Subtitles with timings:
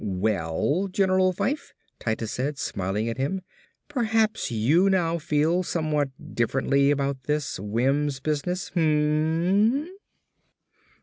[0.03, 3.41] "Well, General Fyfe," Titus said, smiling at him,
[3.87, 9.89] "perhaps you now feel somewhat differently about this Wims business, hm m m?"